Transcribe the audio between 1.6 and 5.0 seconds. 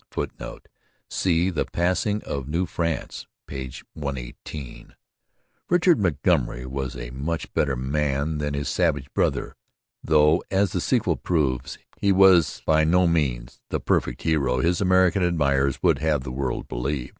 Passing of New France, p. 118.]